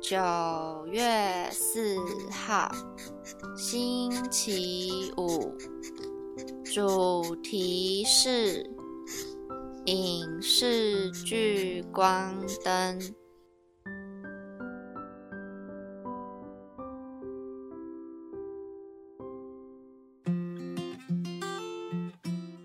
[0.00, 0.16] 九
[0.86, 1.94] 月四
[2.30, 2.70] 号，
[3.58, 5.54] 星期五，
[6.64, 8.64] 主题是
[9.84, 12.98] 影视聚光灯。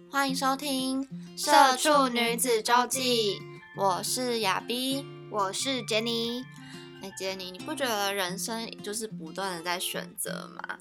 [0.10, 1.04] 欢迎收听
[1.36, 3.38] 《社畜女子周记》，
[3.78, 6.42] 我是亚逼，我是杰尼。
[7.12, 10.78] 杰尼，你不觉得人生就是不断的在选择吗？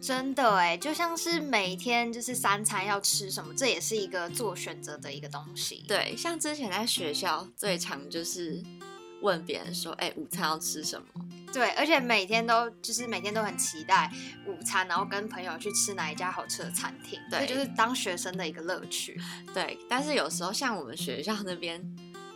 [0.00, 5.84] 真的哎，就像是每天就是三餐要吃什么，这也是一个做选择的一个东西。
[5.88, 8.62] 对，像之前在学校最常就是
[9.22, 11.08] 问别人说，哎，午餐要吃什么？
[11.52, 14.12] 对，而且每天都就是每天都很期待
[14.46, 17.18] 午餐，然后跟朋友去吃哪一家好吃的餐厅。
[17.30, 19.18] 对，就是当学生的一个乐趣。
[19.54, 21.82] 对，但是有时候像我们学校那边。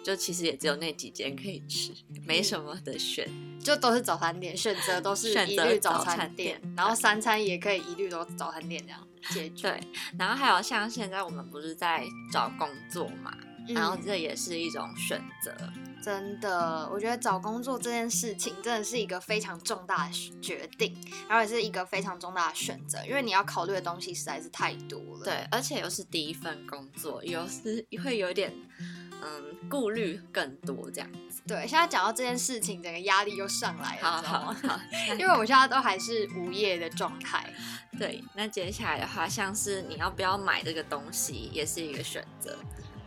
[0.02, 1.92] 就其实也只有那几间可以吃，
[2.24, 3.28] 没什么的选，
[3.62, 9.70] 就都是早餐店，选择都是一律早餐店，然后三餐也可以一律都早餐店这样解决。
[9.70, 9.80] 对，
[10.18, 13.36] 然后还有像现在我们不是在找工作嘛，
[13.68, 15.54] 然后这也是一种选择。
[16.02, 20.96] 真的，我觉得找工作这件事情真的是一个非常重大的决定，
[21.28, 25.24] 然后也是一个非常重大的选择，因为你要考虑的东西实在是太多了。
[25.24, 28.50] 对，而且又是第一份工作，有时会有点。
[28.78, 29.09] 嗯，
[29.68, 31.42] 顾虑更多这样子。
[31.46, 34.80] 对，现在讲到这件事情，整个压力又上来了，好好好，
[35.18, 37.52] 因为我现在都还是无业的状态。
[37.98, 42.56] 对，那接下来的话，像是你要不要买这个东西，也是一个选择。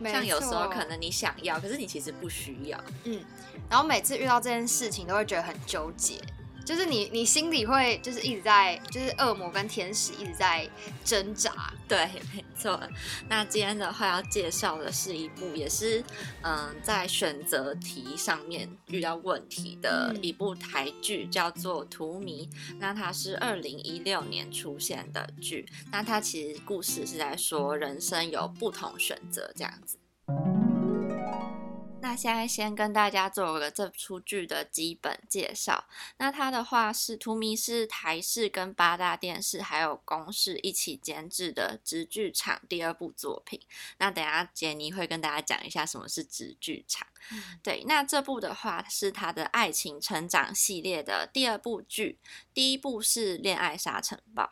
[0.04, 2.78] 像有时候可能你想要，可是你其实不需要。
[3.04, 3.22] 嗯，
[3.70, 6.20] 然后每次遇到这件事情，都会觉得很纠结。
[6.64, 10.68] 就是你，你心里会就是一直在，就是恶魔跟天使一直在
[11.04, 11.72] 挣扎。
[11.86, 12.80] 对，没错。
[13.28, 16.02] 那今天的话要介绍的是一部，也是
[16.42, 22.48] 嗯，在选择题上面遇到问题的一部台剧，叫做《荼蘼》。
[22.78, 25.66] 那它是二零一六年出现的剧。
[25.92, 29.98] 那它其实故事是在说人生有不同选择这样子。
[32.04, 35.86] 那现在先跟大家做个这出剧的基本介绍。
[36.18, 43.58] 那它的话是《荼蘼》是台视跟八大电视还有公视一起监制的直剧场第二部作品。
[43.96, 47.08] 那等下杰尼会跟大家讲一下什么是直剧场。
[47.62, 52.18] 对，那这部的话是他的爱情成长系列的第二部剧，
[52.52, 54.42] 第一部是《恋爱沙尘暴》。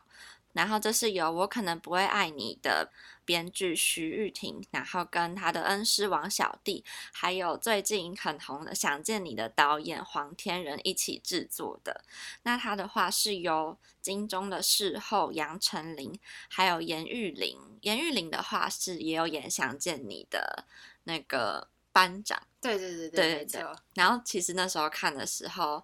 [0.55, 2.91] 然后这是由我可能不会爱你的
[3.25, 12.05] 编剧徐玉婷，然后跟他的恩师王小弟，还有最近很红的《想见你》的导演黄天仁一起制作的。
[12.43, 16.19] 那他的话是由金钟的事后杨丞琳，
[16.49, 17.59] 还有严玉玲。
[17.83, 20.65] 严玉玲的话是也有演《想见你》的
[21.05, 22.41] 那个班长。
[22.61, 23.65] 对对对对对对。
[23.95, 25.83] 然后其实那时候看的时候，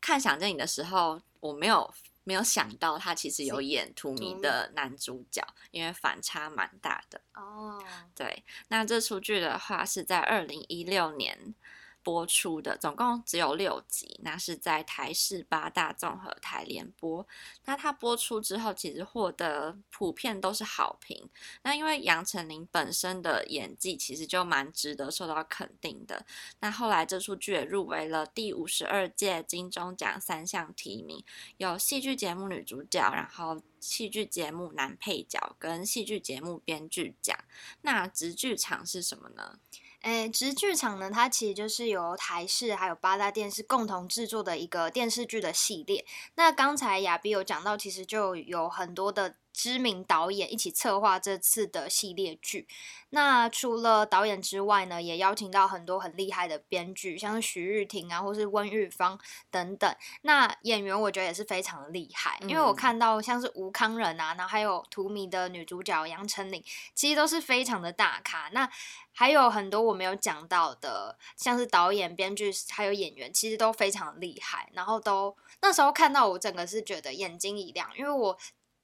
[0.00, 1.92] 看《想见你》的时候，我没有。
[2.24, 7.20] 没有想到他其实有演图迷的男主角，因为反差蛮大的。
[7.34, 7.82] 哦，
[8.14, 11.54] 对，那这出剧的话是在二零一六年。
[12.02, 17.26] 播出的总共只有六集，那是在台视八大综合台联播。
[17.64, 21.28] 那它播出之后，其实获得普遍都是好评。
[21.62, 26.26] 那因为杨丞琳本身的演技其实就蛮值得受到肯定的。
[26.60, 31.24] 那后来这出剧也入围了第五十二届金钟奖三项提名，
[31.56, 37.38] 有戏剧节目女主角，然后戏剧节目男配角跟戏剧节目编剧奖。
[37.82, 39.58] 那直剧场是什么呢？
[40.02, 46.04] 诶，直剧场呢，它其实就是由台视还有八大电视共同制作的一个电视剧的系列。
[46.34, 49.36] 那刚才亚比有讲到，其实就有很多的。
[49.62, 52.66] 知名导演一起策划这次的系列剧。
[53.10, 59.16] 那除了导演之外呢，也邀请到很多很厉害的编剧，像是徐玉婷啊，或是温玉芳
[59.52, 59.94] 等等。
[60.22, 68.48] 那演员我觉得也是非常的厉害，因为我嗯看到像是吴康仁啊，然后还有荼蘼的女主角杨丞琳，其实都是非常的大咖。
[68.52, 68.68] 那
[69.12, 74.70] 还有很多我没有讲到的，像是导演、编剧还有演员，其实都非常厉害。
[74.72, 78.38] 然后都那时候看到我整个是觉得眼睛一亮，因为我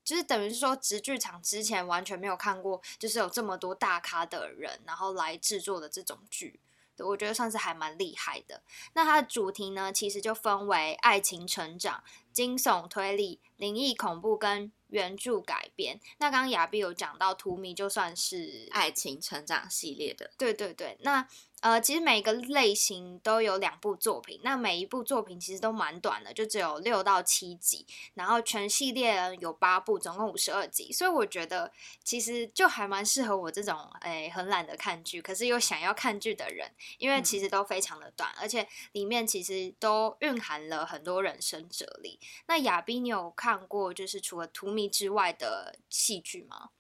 [0.09, 6.59] 就是等于是说，直剧场之前完全没有看过，就是有这么多大咖的人，然后来制作的这种剧。
[6.97, 8.63] 对我觉得算是还蛮厉害的。
[8.95, 12.03] 那它的主题呢，其实就分为爱情成长、
[12.33, 16.01] 惊悚推理、灵异恐怖跟原著改编。
[16.17, 21.29] 那刚刚亚碧有讲到，荼蘼就算是爱情成长系列的，对对对，那
[21.61, 27.85] 呃，其实每个类型都有两部作品，那每一部作品其实都蛮短的，就只有六到七集，
[28.15, 31.73] 然后全系列有八部，总共五十二集，所以我觉得
[32.05, 42.21] 其实就还蛮适合我这种诶很懒得看剧，可是又想要看剧的人，因为其实都非常的短，而且里面其实都蕴含了很多人生哲理。
[42.47, 46.71] 那亚斌，你有看过就是除了《荼蘼》之外的戏剧吗？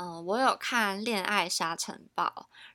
[0.00, 2.24] 嗯，我有看《恋爱沙尘暴》，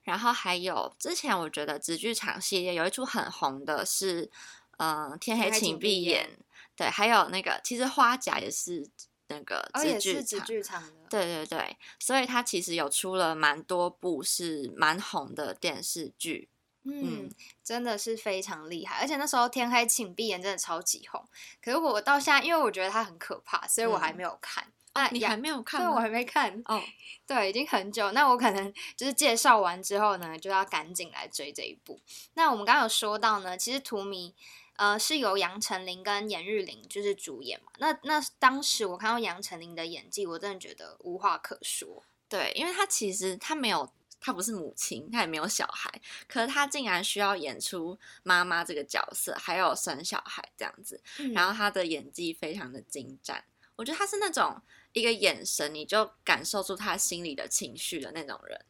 [0.03, 4.29] 然后还有之前我觉得直剧场系列有一出很红的是，
[4.77, 6.37] 嗯，《天黑天黑请请闭闭眼》，
[6.75, 8.87] 对，还有那个其实花甲也是
[9.29, 16.47] 那个哦，直也是直剧场，剧场的，对对对，所以它其实有出了蛮多部是蛮红的电视剧，
[16.83, 17.31] 嗯嗯，
[17.63, 21.27] 真的是非常厉害，而且那时候《天黑请闭眼》真的超级红。
[21.59, 24.63] 可是我到现在，因为我觉得它很可怕，所以我还嗯没有看。
[24.63, 26.61] 哦那，亚你还没有看对，我还没看。
[26.65, 26.81] 哦，
[27.27, 28.11] 对，已经很久。
[28.13, 31.99] 那我可能就是介绍完之后呢，就要赶紧来追这一部。
[32.33, 34.31] 那我们刚刚有说到呢，其实《荼蘼》
[34.77, 37.71] 呃是由杨丞琳跟严玉玲就是主演嘛。
[37.77, 42.03] 那那当时我看到杨丞琳的演技，我真的觉得无话可说。
[42.29, 45.91] 对，因为她其实她没有，她不是母亲，她也没有小孩，
[46.27, 51.01] 可是她竟然需要演出妈妈这个角色，还有生小孩这样子，
[51.33, 53.43] 然后后他的演技非常的精湛，
[53.75, 54.61] 我觉得她是那种
[54.95, 58.65] 一个眼神你就感受出他心里的情绪的那种人。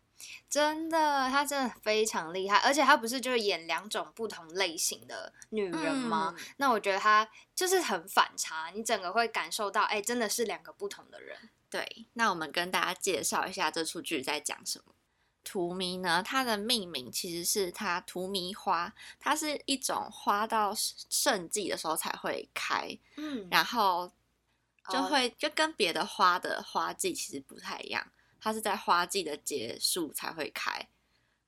[0.50, 6.34] 真的，她真的非常厉害，而且她不是就是演两种不同类型的女人吗？
[6.38, 11.38] 嗯那我觉得她就是很反差，你整个会感受到，哎、真的是两个不同的人。
[11.70, 14.96] 对，那我们跟大家介绍一下这出剧在讲什么。
[15.44, 20.74] 荼蘼呢，它的命名其实是它荼蘼花，它是一种花到
[21.10, 24.12] 盛季的时候才会开，嗯然后
[24.90, 28.06] 就哦会就跟别的花的花季其实不太一样，
[28.40, 30.88] 它是在花季的结束才会开。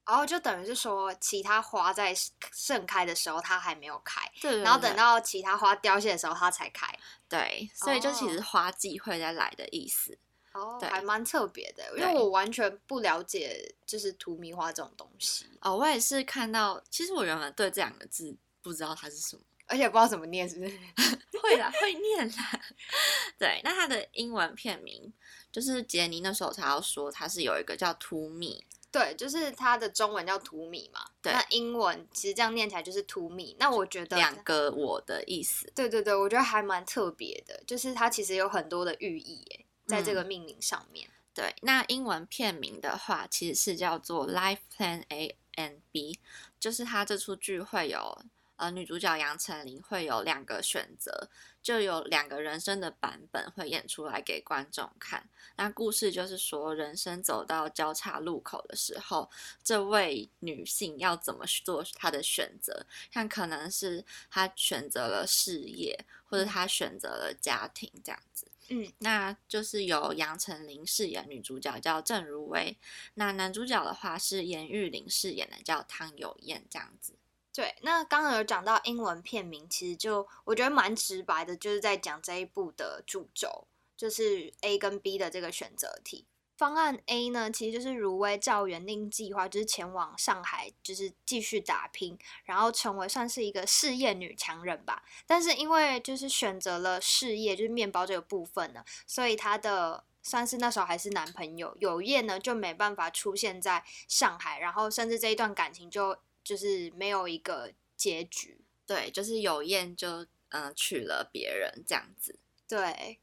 [0.05, 2.15] 然后就等于是说，其他花在
[2.53, 6.87] 盛开的时候它还没有开，对然后等到其他花凋谢的时候它才开。
[7.27, 10.17] 对，所以就其实哦花季会再来的意思。
[10.53, 19.43] 哦，对还蛮特别的，因为我完全不了解就是荼蘼花这种东西，哦，我也是看到，其实我原本对这两个字不知道它是什么。
[19.67, 20.79] 而且不知道怎么念，是不是？
[21.41, 22.61] 会啦，会念啦。
[23.37, 25.13] 对，那它的英文片名
[25.51, 28.45] 就是杰尼那时候才要说，它是有一个叫《To Me》。
[28.89, 33.55] 对，就是它的中文叫荼蘼嘛，对那英文其实这样念起来就是荼蘼。
[33.59, 35.71] 那我觉得两个我的意思。
[35.75, 41.07] 对对对，我觉得还蛮特别的，就是它其实有很多的寓意诶，在这个嗯命名上面。
[41.33, 46.13] 对，那英文片名的话，其实是叫做《Life Plan A and B》，
[46.59, 48.19] 就是它这出剧会有
[48.57, 51.29] 呃女主角杨丞琳会有两个选择，
[51.63, 55.27] 就有两个人生的版本会演出来给观众看。
[55.55, 59.29] 那故事就是说，人生走到交叉路口的时候，
[59.63, 62.85] 这位女性要怎么做她的选择？
[63.11, 68.47] 像可能是她选择了事业，或者她选择了家庭这样子。
[68.69, 72.77] 嗯，那就是由杨丞琳饰演女主角叫郑如薇，
[73.13, 77.13] 那男主角的话是严玉玲饰演的叫汤有燕这样子。
[77.57, 77.75] 对。
[77.81, 83.65] 那刚刚有讲到英文片名，其实就我觉得蛮直白的，就是在讲这一部的主轴，
[83.97, 86.27] 就是 A 跟 B 的这个选择题。
[86.55, 95.03] 方案 A 呢，其实就是如薇照原定计划，就是前往上海，就是继续打拼，然后成为算是一个事业女强人吧。
[95.25, 108.61] 但是因为就是选择了事业，就是面包这个部分呢，所以她的算是那时候还是男朋友有业呢，就没办法出现在上海，然后甚至这一段感情就就是没有一个结局。
[108.85, 112.39] 对，就是有燕就嗯、呃娶了别人这样子。
[112.67, 113.19] 对，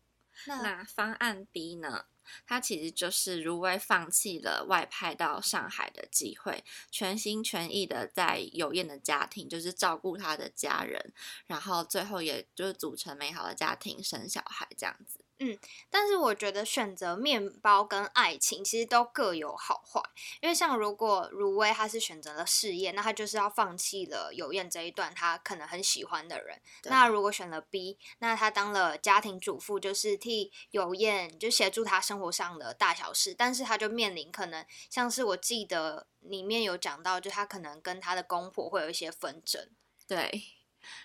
[0.47, 2.05] 那那方案 B 呢？
[2.47, 11.13] 他其实就是如薇放弃了外派到上海的机会，全心全意的在有燕的家庭，就是照顾他的家人，
[11.47, 15.24] 然后最后也就是组成美好的家庭，生小孩这样子。
[15.91, 20.01] 但是我觉得选择面包跟爱情其实都各有好坏，
[20.41, 26.61] 因为像如果如薇她是选择了事业，那她就是要放弃了有燕这一段她可能很喜欢的人。
[26.85, 39.69] 那如果选了 B，那她当了家庭主妇，就是替有燕就协助她生活上的大小事，但是她就面临可能像是我记得里面有讲到，就她可能跟她的公婆会有一些纷争。
[40.07, 40.43] 对，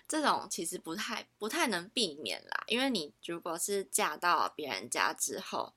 [0.08, 5.72] 这种其实不太不太能避免啦，因为你如果是嫁到别人家之后，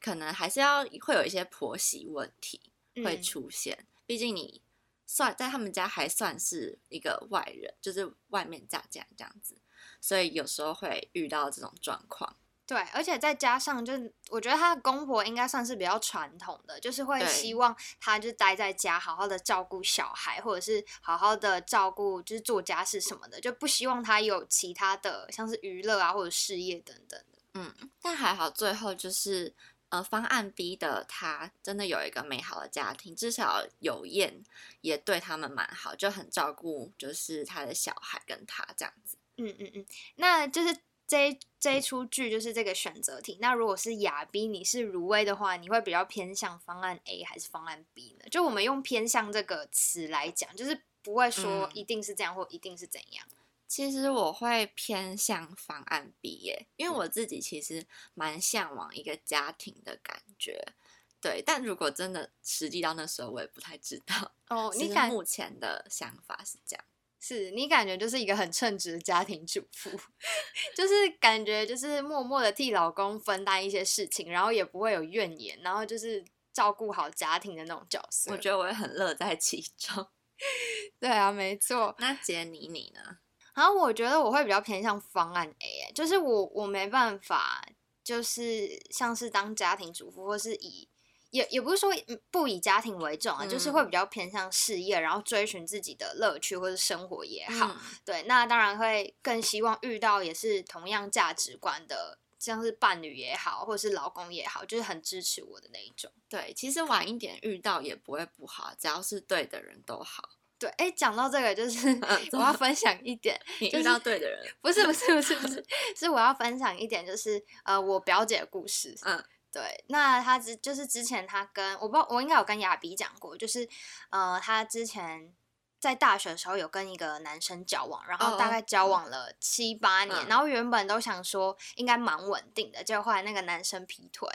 [0.00, 2.60] 可能还是要会有一些婆媳问题
[3.04, 4.62] 会嗯出现，毕竟你
[5.06, 9.56] 算在他们家还算是一个外人，就是外面嫁嫁这样子，
[10.00, 12.36] 所以有时候会遇到这种状况。
[12.68, 27.38] 对，而且再加上，就是我觉得她的公婆应该算是比较传统的，就是会希望她就待在家，好好的照顾小孩，或者是好好的照顾，就是做家事什么的，就不希望她有其他的像是娱乐啊或者事业等等的。
[27.54, 29.54] 嗯，但还好最后就是
[29.88, 34.44] 呃方案 B 的他真的有一个美好的家庭，至少有燕
[34.82, 39.16] 也对他们蛮好，就很照顾就是他的小孩跟他这样子。
[39.38, 40.76] 嗯嗯嗯，那就是
[41.08, 43.38] 这一这一出剧就是这个选择题。
[43.40, 48.28] 那如果是亚逼，你是如薇的话，你会比较偏向方案 A 还是方案 B 呢？
[48.30, 53.26] 就我们用偏向这个词来讲，就是不会说嗯一定是这样或一定是怎样。
[53.66, 60.74] 其实我会偏向方案 B 耶，因为我自己其实蛮向往一个家庭的感觉。
[61.20, 64.32] 对，但如果真的实际到那时候，我也不太知道。
[64.48, 66.84] 哦， 你目前的想法是这样。
[67.20, 69.90] 是你感觉就是一个很称职的家庭主妇，
[70.76, 78.30] 就是感觉就是默默的替老公分担一些事情，然后也不会有怨言，然后就是照顾好家庭的那种角色。
[78.32, 80.06] 我觉得我也很乐在其中。
[81.00, 81.94] 对啊，没错。
[81.98, 83.18] 那杰尼你呢？
[83.54, 87.66] 然后我觉得我会比较偏向方案 A，欸就是我我没办法，
[88.04, 90.87] 就是像是当家庭主妇，或是以
[91.30, 97.66] 也也不是说嗯不以家庭为重啊，就是会嗯比较偏向事业，然后追寻自己的乐趣或者生活也好。
[97.68, 106.10] 嗯对，那当然会更希望遇到也是同样价值观的，像是伴侣也好，或者是老公也好，就是很支持我的那一种。
[106.28, 110.30] 对，其实晚一点遇到也不会不好，只要是对的人都好。
[110.58, 111.86] 对，哎，讲到这个，就是
[112.32, 115.64] 我要分享一点， 就是你遇到对的人，不是不是不是不是，
[115.96, 118.92] 是我要分享一点，就是呃，我表姐的故事。
[119.04, 123.68] 嗯，对，那他之就是之前他跟我不知道，我应该有跟雅比讲过，就是
[124.10, 125.32] 呃，他之前
[125.80, 134.28] 在大学的时候有跟一个男生交往，然后大哦概交往了七八年，嗯然后原本都想说应该蛮稳定的，结果后来那个男生劈腿。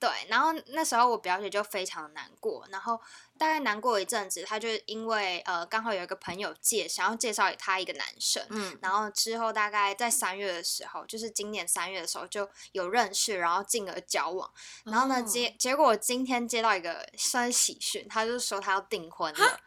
[0.00, 3.00] 对，然后那时候我表姐就非常难过，然后
[3.36, 14.48] 大概难过一阵子，她就因为呃刚好有一个朋友介想要介绍给她一个男生，嗯，然后之后大概在三月的时候，就是今年三月的时候就有认识，然后进而交往。
[14.84, 19.60] 然后呢，哦结结果我今天接到一个算是喜讯，他就说他要订婚了，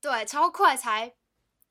[0.00, 1.14] 对，超快才，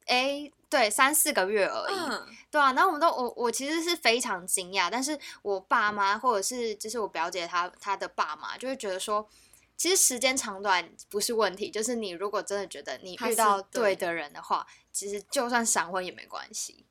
[0.06, 1.96] 哎，对，三四个月而已。
[1.96, 9.28] 嗯，对啊，然后我们都我我其实是非常惊讶，但是我爸妈或者是就是我表姐她她的爸妈就会觉得说，
[9.76, 16.86] 其实时间长短不是问题，就是你如果真的觉得你遇到对的人的话，其实就算闪婚也没关系。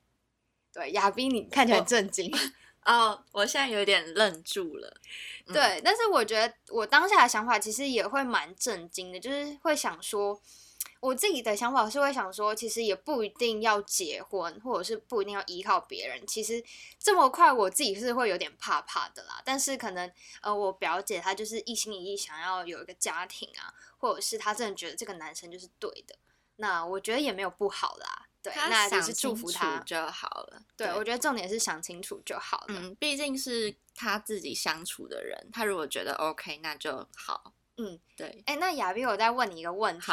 [0.72, 2.30] 对，亚斌，你看起来很震惊。
[2.84, 5.00] 哦，我现在有点愣住了。
[5.46, 10.38] 嗯，对，但是我觉得我当下的想法其实也会蛮震惊的，就是会想说，
[11.04, 16.26] 我自己的想法是会想说，其实也不一定要结婚，或者是不一定要依靠别人。
[16.26, 16.64] 其实
[16.98, 19.42] 这么快，我自己是会有点怕怕的啦。
[19.44, 26.16] 但是可能呃，我表姐她就是一心一意想要有一个家庭啊，或者是她真的觉得这个男生就是对的，
[26.56, 28.26] 那我觉得也没有不好啦。
[28.40, 29.78] 对，那就是祝福他。
[29.80, 30.62] 就好了。
[30.74, 32.66] 对，我觉得重点是想清楚就好了。
[32.68, 37.52] 嗯，毕竟是他自己相处的人，他如果觉得 OK，那就好。
[37.76, 40.12] 嗯，对，哎、那亚斌，我再问你一个问题，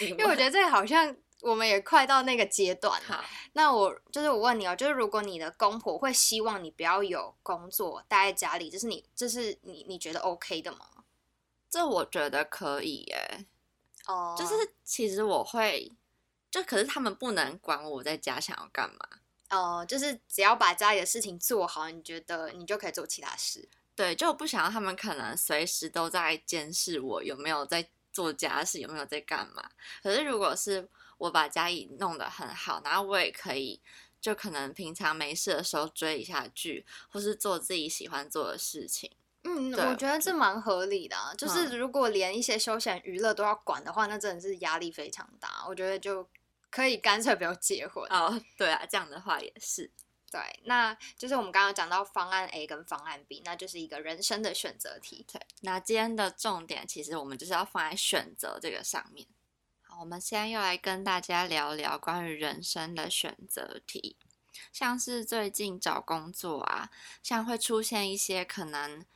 [0.00, 3.24] 因因为我觉得这个好像我们也快到那个阶段了。
[3.52, 11.04] 那我就是我问你哦，就是如果你的公婆会希望你不要有工作，待在家里，这是你这是你你觉得 OK 的吗？
[11.68, 13.46] 这我觉得可以耶。
[14.06, 15.92] 哦就是其实我会，
[16.50, 18.98] 就可是他们不能管我在家想要干嘛。
[19.50, 23.68] 哦，就是只要把家里的事情做好，你觉得你就可以做其他事。
[23.96, 29.70] 对，就我不想要他们可能随时都在监视我有没有在做家事，有没有在干嘛。
[30.02, 33.80] 可是如果是我把家里弄得很好，然后我也可以，
[34.20, 39.10] 就可能平常没事的时候追一下剧，或是做自己喜欢做的事情。
[39.44, 41.34] 嗯，我觉得这蛮合理的、啊。
[41.34, 45.64] 就是嗯如果连一些休闲娱乐都要管的话，那真的是压力非常大。
[45.68, 46.28] 我觉得就
[46.70, 48.04] 可以干脆不要结婚。
[48.10, 49.90] 哦，对啊，这样的话也是。
[50.34, 55.24] 对，那就是我们刚刚讲到方案 A 跟方案 B，那就是一个人生的选择题。
[55.32, 59.28] 对，那今天的重点其实我们就是要放在选择这个上面。
[59.82, 64.16] 好，我们现在又来跟大家聊聊关于人生的选择题，
[64.72, 66.90] 像是最近找工作啊，
[67.22, 69.06] 像会出现一些可能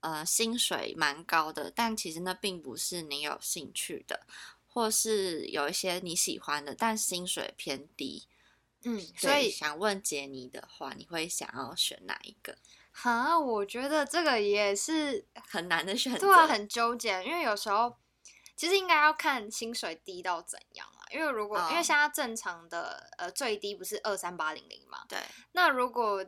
[0.00, 4.26] 呃薪水蛮高的，但其实那并不是你有兴趣的，
[4.66, 8.26] 或是有一些你喜欢的，但薪水偏低。
[8.84, 12.56] 嗯，所所以想问杰尼的话，你会想要选哪一个？
[12.92, 17.96] 哈，我觉得这个也是很难的选择，对啊，很纠结，因为有时候
[18.56, 21.02] 其实应该要看薪水低到怎样啊。
[21.10, 25.18] 因为如果、因为哦现在正常的呃最低不是二三八零零嘛，对，
[25.52, 26.24] 那如果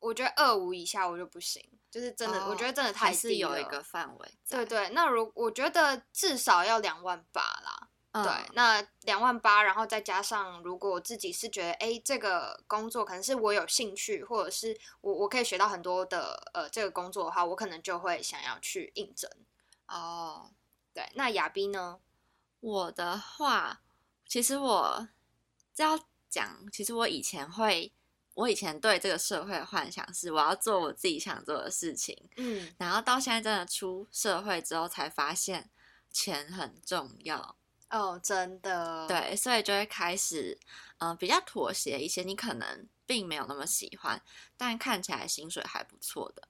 [0.00, 4.64] 我觉得二五以下我就不行，就是真的，我觉得真的还是有一个范围在。
[4.64, 7.88] 对对，那如我觉得至少要两万八啦。
[8.12, 19.30] 嗯对，那两万八，然后再加上，如果我自己是觉得，哎，这个工作可能是我有兴趣，或者是我我可以学到很多的呃这个工作的话，我可能就会想要去应征。
[19.88, 20.50] 哦，
[20.92, 22.00] 对，那亚斌呢？
[22.60, 23.80] 我的话，
[24.26, 25.08] 其实我
[25.74, 27.94] 这要讲，其实我以前会，
[28.34, 35.70] 我以前对这个社会的幻想是，我要做我自己想做的事情，嗯，然后到现在真的出社会之后，才发现
[36.10, 37.56] 钱很重要。
[37.92, 40.58] 哦，真的，，对，所以就会开始，
[40.98, 44.20] 嗯、比较妥协一些，你可能并没有那么喜欢，
[44.56, 46.48] 但看起来薪水还不错的。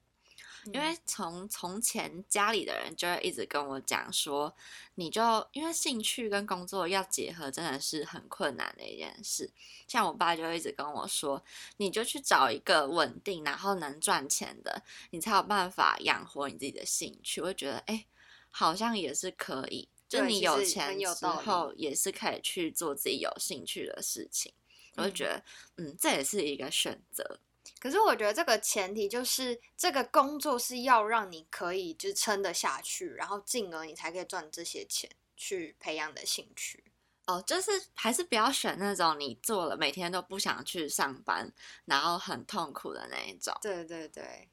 [0.72, 4.54] 因为从从前家里的人就会一直跟我讲说，
[4.94, 9.50] 你就因为兴趣跟工作要结合，真的是很困难的一件事。
[9.88, 11.42] 像我爸就一直跟我说，
[11.78, 17.40] 你就去找一个稳定然后能赚钱的，你才有办法养活你自己的兴趣。
[17.40, 18.06] 我就觉得，哎、
[18.52, 19.88] 好像也是可以，
[20.21, 24.52] 就你有钱之后，也是可以去做自己有兴趣的事情。
[24.97, 25.42] 我就觉得，
[25.76, 27.40] 嗯，这也是一个选择。
[27.78, 36.85] 可是我觉得这个前提就是这个工作是要让你可以就撑得下去，然后进而你才可以赚这些钱去培养你的兴趣。
[37.26, 41.50] 哦，就是还是不要选那种你做了每天都不想去上班，
[41.87, 43.57] 然后很痛苦的那一种。
[43.62, 44.50] 对对对，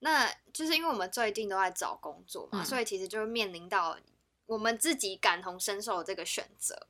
[0.00, 3.96] 那就是因为我们最近都在找工作嘛，嗯所以其实就会面临到
[4.46, 6.88] 我们自己感同身受的这个选择。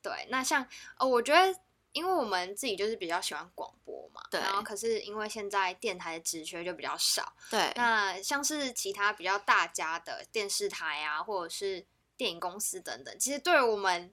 [0.00, 0.66] 对，那像
[0.98, 1.58] 呃，我觉得。
[1.92, 11.84] 因为我们自己就是比较喜欢广播嘛，对然后可是因为现在电台的职缺就比较少，对，那像是其他比较大家的电视台啊，或者是
[12.16, 14.12] 电影公司等等，其实对我们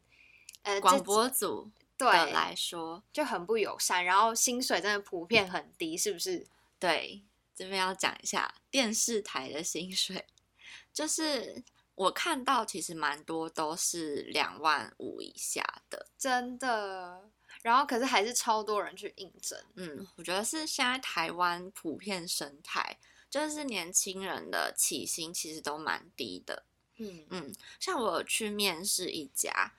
[0.63, 6.47] 呃广播组对的来说，就很不友善，然后薪水真的普遍很低，是不是？
[6.79, 7.21] 对
[7.53, 10.25] 这边要讲一下电视台的薪水，
[10.93, 11.61] 就是
[11.95, 16.07] 我看到其实蛮多都是两万五以下的。
[16.17, 17.29] 真的。
[17.61, 26.65] 然后可是还是超多人去应征，嗯，我觉得是现在台湾普遍生态，就是年轻人的起薪其实都蛮低的。
[26.97, 29.73] 嗯嗯，像我有去面试一家，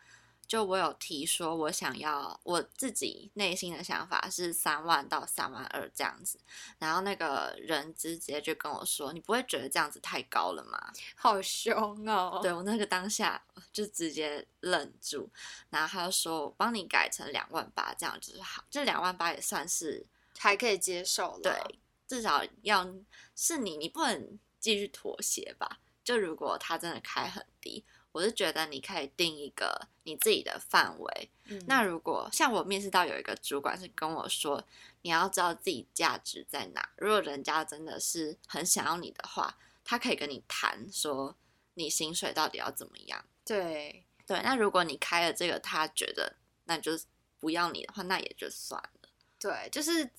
[0.47, 6.39] 就我有提说我想要我自己内心的想法是三万到三万二这样子，
[6.79, 10.93] 然后那个人直接就跟我说，你不会觉得这样子太高了吗？
[11.15, 12.41] 好凶哦。
[12.43, 15.29] 对我那个当下就直接愣住，
[15.71, 20.07] 然后他就说我帮你改成两万八，这样就是好，这两万八也算是
[20.39, 21.41] 还可以接受了。
[21.43, 22.87] 对，至少要
[23.35, 25.81] 是你，你不能继续妥协吧？
[26.05, 27.85] 就如果他真的开很低，
[28.16, 31.31] 我是觉得你可以定一个你自己的范围。
[31.44, 34.64] 嗯，那如果像我面试到有一个主管是跟我说，
[35.02, 36.88] 你要知道自己价值在哪。
[36.96, 41.37] 如果人家真的是很想要你的话，他可以跟你谈说
[41.74, 43.22] 你薪水到底要怎么样。
[43.44, 46.92] 对，对，那如果你开了这个，他觉得那就
[47.38, 49.11] 不要你的话，那也就算了。
[49.38, 50.11] 对，就是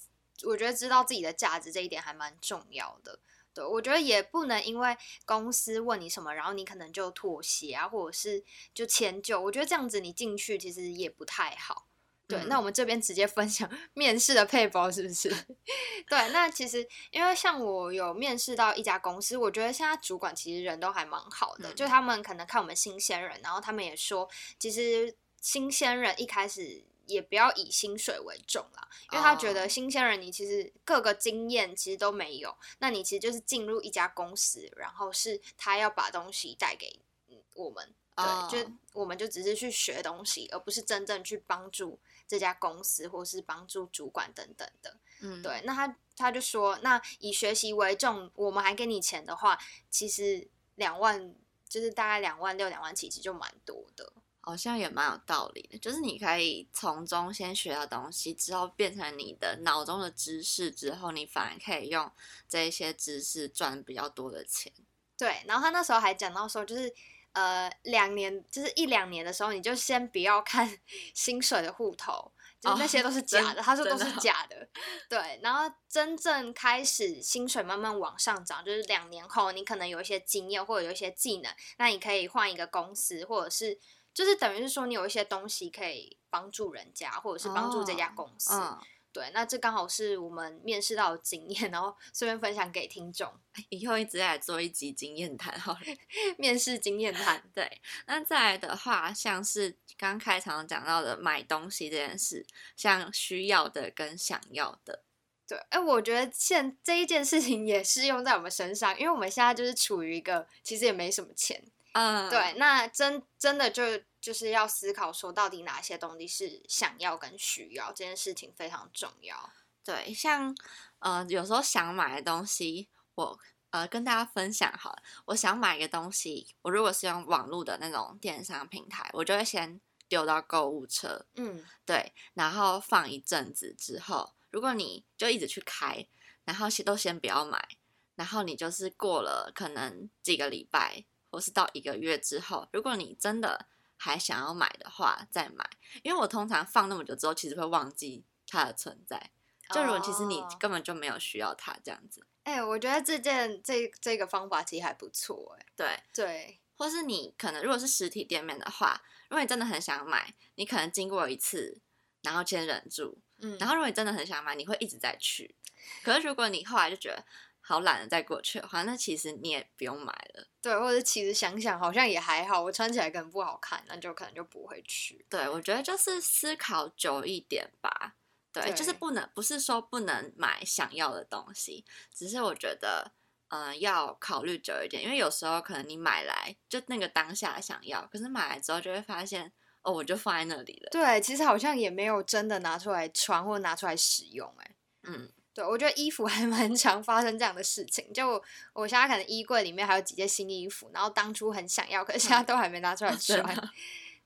[0.44, 3.18] 我觉得知道自己的价值这一点还蛮重要的。
[3.58, 8.44] 对，我觉得也不能因为公司问你什么，然后你可能就妥协啊，或者是
[8.74, 9.42] 就迁就。
[9.42, 11.88] 我觉得这样子你进去其实也不太好。
[12.28, 15.30] 对，嗯那我们这边直接分享面试的配包是不是？
[16.10, 37.94] 对，那其实因为像我有面试到一家公司，我觉得现在主管其实人都还蛮好的，嗯就他们可能看我们新鲜人，然后他们也说，其实新鲜人一开始也不要以薪水为重啦，因为他觉哦得新鲜人你其实各个经验其实都没有，那你其实就是进入一家公司，然后是他要把东西带给嗯我们。
[38.18, 44.98] 对，就哦我们就只是去学东西，而不是真正去帮助这家公司或是帮助主管等等的。
[45.22, 49.60] 嗯，对，那他他就说，那以学习为重，我们还给你钱的话，
[49.92, 51.36] 其实两万
[51.70, 54.12] 就是大概两万六、两万七，其实就蛮多的。
[54.48, 62.10] 好像也蛮有道理的，就是你可以从中先学到东西，之后变成你的脑中的知识，之后你反而可以用
[62.48, 64.72] 这一些知识赚比较多的钱。
[65.18, 66.94] 对，然后他那时候还讲到说，就是
[67.34, 70.80] 呃两年，就是一两年的时候，你就先不要看
[71.14, 72.32] 薪水的户头，
[72.62, 73.56] 就是那些都是假的。
[73.56, 74.70] 真他说都是假的，
[75.10, 75.40] 对。
[75.44, 83.78] 然后真正开始薪水慢慢往上涨，就是两年后，你可能有一些经验或者有一些技能，那你可以换一个公司，或者是
[84.18, 88.52] 就是等于是说你有一些东西可以帮助人家，或者是帮助这家哦公司。
[88.52, 88.76] 嗯，
[89.14, 93.32] 对，那这刚好是我们面试到的经验，然后顺便分享给听众
[93.70, 95.80] 以后一直来做一集经验谈好了。
[96.40, 97.44] 面试经验谈。
[97.54, 102.44] 对，那再来的话，像是刚开场讲到的买东西这件事，
[102.76, 105.04] 像需要的跟想要的，
[105.48, 111.64] 对，哎、我觉得现这一件事情也适用在我们身上，因为我们现在就是处于一个其实也没什么钱，
[111.98, 113.84] 嗯，对，那真真的就
[114.22, 119.52] 就是要思考说，到底哪些东西是想要跟需要，这件事情非常重要。
[119.84, 120.56] 对，像
[121.00, 123.40] 呃，有时候想买的东西，我
[123.72, 125.02] 呃跟大家分享好了。
[125.26, 136.08] 我想买一个东西，我如果是用网络的那种电商平台，我就会先丢到购物车，嗯，对，然后放一阵子之后，如果你就一直去开，
[136.46, 137.68] 然后先都先不要买，
[138.14, 145.68] 然后你就是过了可能几个礼拜，或是到一个月之后，如果你真的还想要买的话，再买。
[146.04, 149.32] 因为我通常放那么久之后，其实会忘记它的存在。
[149.70, 161.82] 就如果其实你哦根本就没有需要它这样子，哎、我觉得这件这这个方法其实还不错，哎，对，对，或是你可能如果是实体店面的话，如果你真的很想买，你可能经过一次，
[162.22, 165.54] 然后先忍住，嗯，然后如果你真的很想买，你会一直在去。
[166.02, 167.26] 可是如果你后来就觉得
[167.68, 170.48] 好懒得再过去的话，那其实你也不用买了。
[170.62, 175.26] 对，或者其实想想好像也还好，我穿起来可能不好看，那就可能就不会去。
[175.30, 178.16] 对，我觉得就是思考久一点吧。
[178.54, 181.84] 对，就是不能不是说不能买想要的东西，
[182.16, 183.12] 只是我觉得，
[183.50, 189.52] 嗯、要考虑久一点，因为有时候可能你买来就那个当下想要，可是买来之后就会发现，
[189.82, 190.90] 哦，我就放在那里了。
[190.90, 194.76] 对，其实好像也没有真的拿出来穿或拿出来使用，哎。
[195.04, 198.14] 嗯，对，我觉得衣服还 蛮常发生这样的事情。
[198.14, 198.44] 就我
[198.74, 203.44] 我现在可能衣柜里面还有几件新衣服，然后当初很想要，可是现在都还没拿出来穿。
[203.56, 203.70] 的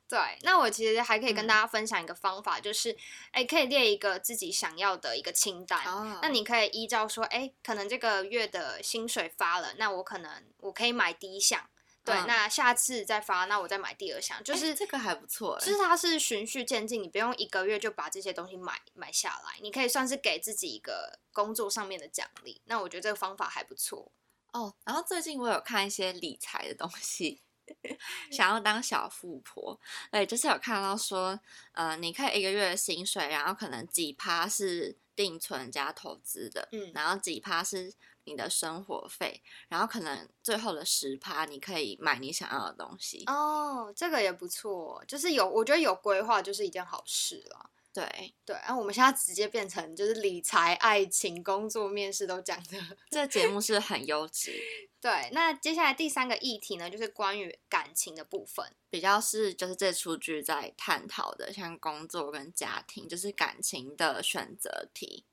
[0.09, 2.93] 对，那我其实还可以跟嗯大家分享一个方法，就是
[3.31, 5.79] 哎，可以列一个自己想要的一个清单。
[5.85, 11.69] 哦，那你可以依照说，哎，可能这个月的薪水发了，那我可能我可以买第一项，
[12.11, 22.61] 对，嗯那下次再发，那我再买第二箱，就诶是这个还不错欸，就是它是循序渐进，你不用一个月就把这些东西买买下来，你可以算是给自己一个工作上面的奖励。
[22.65, 24.11] 那我觉得这个方法还不错。
[24.53, 27.41] 哦，然后最近我有看一些理财的东西，
[28.31, 29.79] 想要当小富婆，
[30.11, 31.39] 对，就是有看到说，
[31.71, 37.93] 呃，你可以一个月的薪水，然后可能几趴是定存加投资的，嗯然后几趴是
[38.25, 47.69] 你的生活费，然后可能最后的十趴你可以买你想要的东西，哦，这个也不错，就是有我觉得有规划就是一件好事了。
[47.93, 52.77] 对，对，然、后我们现在直接变成就是理财、爱情、工作、面试都讲的。
[53.09, 54.53] 这节目是很优质，
[55.01, 58.65] 对，那接下来第三个议题呢，就是关于感情的部分。
[58.89, 65.25] 比较是就是这出剧在探讨的，像工作跟家庭，就是感情的选择题。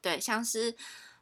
[0.00, 0.74] 对，像是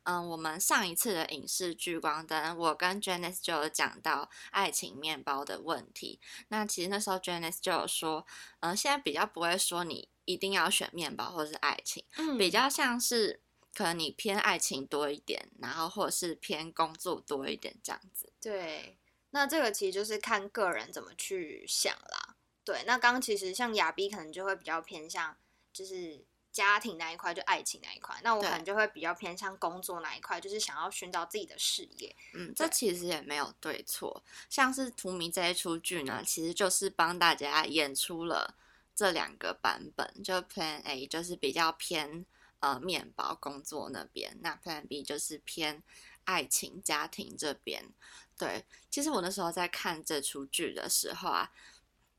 [0.04, 6.20] 嗯，我们上一次的影视聚光灯，我跟 Janice 就有讲到爱情面包的问题。
[6.48, 8.26] 那其实那时候 Janice 就有说，
[8.60, 13.40] 嗯，现在比较不会说你一定要选面包或者是爱情，嗯比较像是
[13.74, 18.32] 可能你偏爱情多一点，然后或者是偏工作多一点这样子。
[18.40, 18.98] 对，
[19.30, 22.36] 那这个其实就是看个人怎么去想啦。
[22.62, 25.36] 对，那刚刚其实像亚逼可能就会比较偏向
[25.72, 28.16] 就是家庭那一块，就爱情那一块。
[28.22, 32.14] 那我可能就会比较偏向工作那一块，就是想要寻找自己的事业。
[32.32, 34.22] 嗯，这其实也没有对错。
[34.48, 38.54] 像是《荼蘼》这一出剧呢，其实就是帮大家演出了
[38.94, 42.24] 这两个版本，就 Plan A 就是比较偏
[42.60, 45.82] 呃面包工作那边，那 Plan B 就是偏
[46.22, 47.92] 爱情家庭这边。
[48.38, 51.50] 对，其实我那时候在看这出剧的时候啊，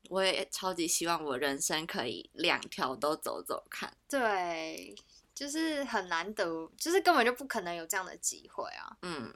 [0.08, 3.92] 我也超级希望我人生可以两条都走走看。
[4.08, 4.94] 对，
[5.34, 8.96] 就是很难得，就是根本就不可能有这样的机会啊。
[9.02, 9.34] 嗯，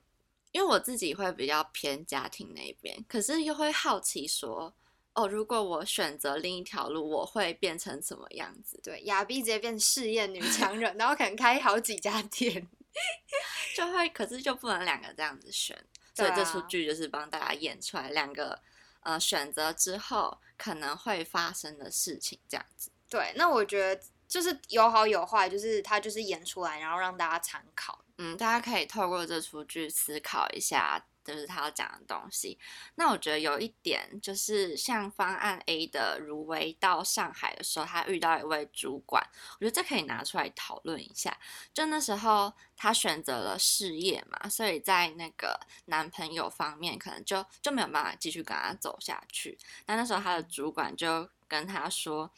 [0.52, 4.72] 因为我自己会比较偏家庭那边，可是又会好奇说，
[5.14, 8.80] 哦，如果我选择另一条路，我会变成什么样子？
[8.85, 12.68] 对，亚碧直接变事业女强人，然后可能开好几家店。
[13.76, 15.76] 就会，可是就不能两个这样子选，
[16.12, 18.61] 所以这出啊剧就是帮大家演出来两个
[19.01, 22.91] 呃选择之后可能会发生的事情，这样子。
[23.09, 28.05] 对，那我觉得就是有好有坏，就是他就是演出来，然后让大家参考。
[28.19, 32.59] 嗯，大家可以透过这出剧思考一下，就是他要讲的东西。
[32.97, 39.25] 那我觉得有一点就是，像方案 A 的如薇到上海的时候，他遇到一位主管，
[39.59, 41.37] 我觉得这可以拿出来讨论一下。
[41.73, 49.57] 就那时候他选择了事业嘛，所以在那个男朋友方面，可能就就没有办法继续跟他走下去。
[49.87, 52.31] 那那时候他的主管就跟他说，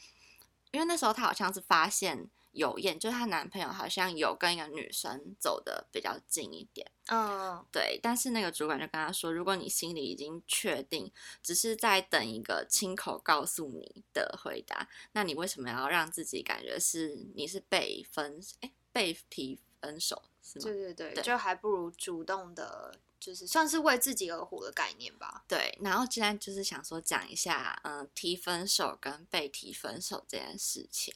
[0.71, 2.29] 因为那时候他好像是发现。
[2.53, 7.99] 有验，就是她男朋友好像有跟一个女生走的比较近一点，嗯，对。
[8.01, 11.11] 但是那个主管就跟她说，如果你心里已经确定，
[11.41, 20.65] 只是在等一个亲口告诉你的回答，那你为什么要让自己感觉是你是被分，哎，被提分手是吗？
[20.65, 25.43] 对对对，对就还不如主动的，就是算是为自己而活的概念吧。
[25.47, 31.13] 对，然后既然就是想说讲一下，嗯，提分手跟被提分手这件事情。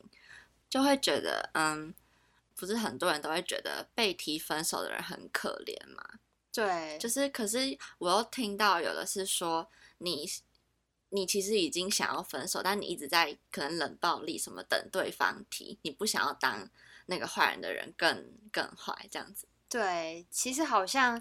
[0.77, 1.91] 就会觉得，嗯，
[2.55, 6.03] 不是很多人都会觉得被提分手的人很可怜嘛？
[6.53, 10.29] 对，就是，可是我又听到有的是说，你
[11.09, 16.69] 你其实已经想要分手，但你一直在可能冷暴力什么等对方提，你不想要当
[17.07, 19.47] 那个坏人的人更更坏这样子。
[19.67, 21.19] 对，其实好像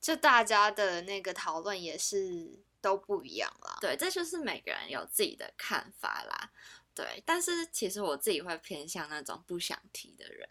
[0.00, 3.78] 就大家的那个讨论也是都不一样啦。
[3.80, 6.50] 对，这就是每个人有自己的看法啦。
[6.98, 10.48] 对，但是其实我自己会偏向那种不想提的人。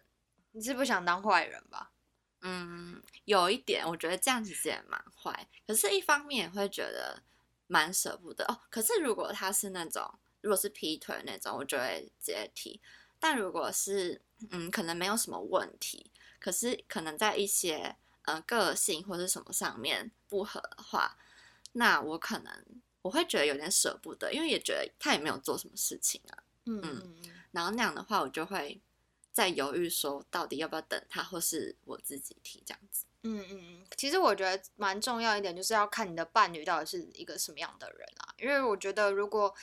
[0.54, 1.92] 你是不想当坏人吧？
[2.40, 5.50] 嗯，有一点，我觉得这样其实也蛮坏。
[5.68, 7.22] 可是，一方面也会觉得
[7.68, 8.62] 蛮舍不得哦。
[8.70, 12.80] 可是，如果他是那种，如果是劈腿那种，我就会直接提。
[13.20, 21.18] 但如果是嗯，可能没有什么问题，可是可能在一些呃个性或者什么上面不合的话，
[21.74, 22.82] 那我可能。
[23.02, 26.44] 我会觉得有点舍不得，因为也觉得他也没有做什么事情啊。
[26.66, 27.16] 嗯嗯
[27.52, 28.80] 然后那样的话，我就会
[29.32, 33.06] 在犹豫说，到底要不要等他，或是我自己提这样子。
[33.24, 38.34] 嗯嗯嗯，其实我觉得蛮重要一点，就是要看你的伴侣到底是一个什么样的人啊。
[38.38, 39.54] 因为我觉得如果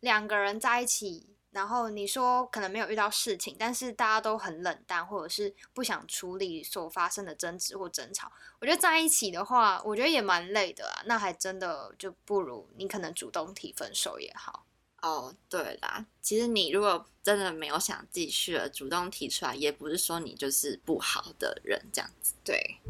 [0.00, 11.02] 两个人在一起，然后你说可能没有遇到事情，但是大家都很冷淡，或者是不想处理所发生的争执或争吵，我觉得在一起的话，我觉得也蛮累的啊。
[11.04, 14.66] 那还真的就不如你可能主动提分手也好。
[15.02, 22.34] 哦，对啦，其实你如果真的没有想继续了，主动提出来，也不是说你就是不好的人这样子。
[22.42, 22.80] 对。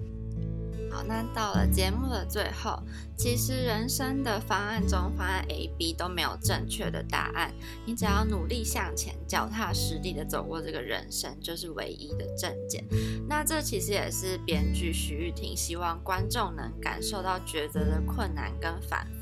[0.92, 2.78] 好，那到了节目的最后，
[3.16, 7.50] 其实人生的方案中，方案 A、B 都没有正确的答案。
[7.86, 12.84] 你只要努力向前，脚踏实地的走过这个人生，就是唯一的正解。
[13.26, 19.06] 那这其实也是编剧徐玉婷希望观众能感受到抉择的困难跟反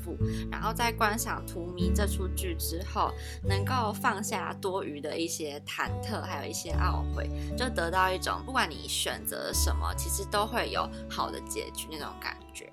[0.51, 3.13] 然后在观赏《荼蘼》这出剧之后，
[3.47, 11.61] 能够放下多余的一些忐忑，还有一些懊悔，就得到一种不管你选择什么，其实都会有好的结。
[11.61, 12.67] 结局那种感觉，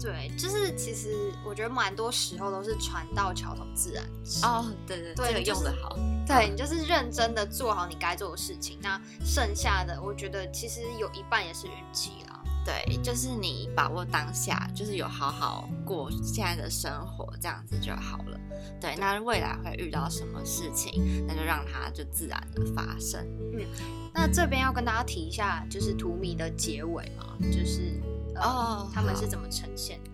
[0.00, 12.29] 对，就是其实我觉得蛮多时候都是船到桥头自然直哦，对对，对，这个用的好，对你就是认真的做好你该做的事情，那剩下的我觉得其实有一半也是运气啦。
[12.64, 18.38] 对，就是你把握当下，就是有好好过现在的生活，这样子就好了。
[18.80, 23.26] 对，那未来会遇到什么事情，那就让它就自然的发生。
[23.54, 23.66] 嗯，
[24.12, 28.00] 那这边要跟大家提一下，就是图米的结尾嘛，就是
[28.36, 30.09] 哦，他们是怎么呈现的？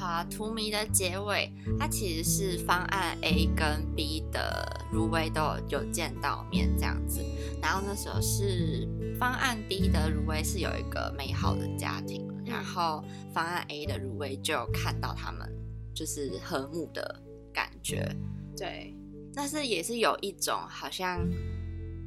[0.00, 7.22] 好啊，荼蘼的结尾，它其实是方案 A 跟 B 的如薇都有见到面这样子，
[7.60, 15.46] 然后那时候是方案 B 的如薇是有一个美好的家庭，然后方案 A 的如薇就看到他们
[15.94, 18.10] 就是和睦的感觉，
[18.56, 18.96] 对，
[19.34, 21.20] 但是也是有一种好像，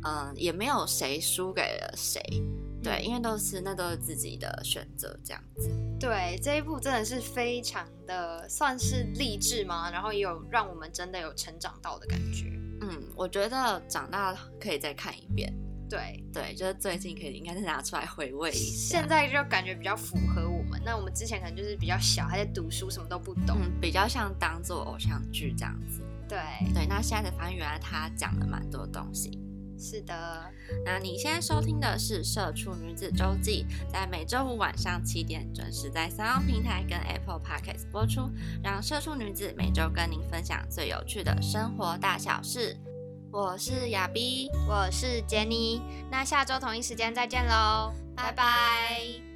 [0.03, 2.19] 嗯，也没有谁输给了谁，
[2.83, 5.69] 对，因为都是那都是自己的选择这样子。
[5.99, 12.51] 对，这一部真的是非常的算是励志吗，然后也有让我们真的有成长到的感觉。
[12.81, 15.53] 嗯，我觉得长大可以再看一遍。
[15.89, 18.99] 对对，就是最近可以应该是拿出来回味一下。
[18.99, 26.01] 现在就感觉比较符合我们，那我们之前可能就是比较小，还在读书，什么都不懂，嗯，比较像当做偶像剧这样子。
[26.27, 26.39] 对
[26.73, 29.39] 对，那现在才发现原来他讲了蛮多东西。
[29.83, 30.49] 是的，
[30.85, 38.29] 那你现在收听的是《社畜女子周记》，在每周五晚上七点准时在三方平台跟 Apple Podcast 播出，
[38.63, 42.77] 让社畜女子每周跟您分享最有趣的生活大小事。
[43.29, 49.32] 我是亚碧，我是杰妮，那下周同一时间再见喽，拜拜。